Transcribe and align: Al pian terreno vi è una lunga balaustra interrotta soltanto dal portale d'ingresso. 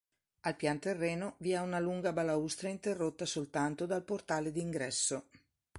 Al 0.49 0.55
pian 0.55 0.79
terreno 0.79 1.35
vi 1.37 1.51
è 1.51 1.59
una 1.59 1.77
lunga 1.77 2.11
balaustra 2.11 2.69
interrotta 2.69 3.23
soltanto 3.27 3.85
dal 3.85 4.03
portale 4.03 4.51
d'ingresso. 4.51 5.25